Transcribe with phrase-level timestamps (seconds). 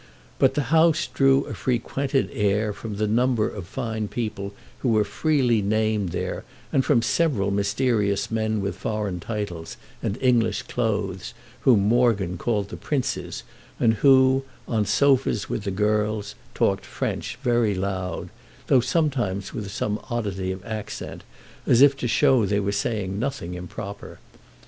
[0.39, 5.03] But the house drew a frequented air from the number of fine people who were
[5.03, 6.43] freely named there
[6.73, 12.77] and from several mysterious men with foreign titles and English clothes whom Morgan called the
[12.77, 13.43] princes
[13.79, 20.51] and who, on sofas with the girls, talked French very loud—though sometimes with some oddity
[20.51, 24.17] of accent—as if to show they were saying nothing improper.